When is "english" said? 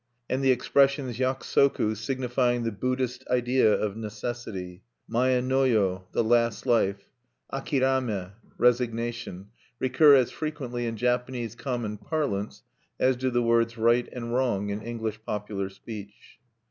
14.81-15.19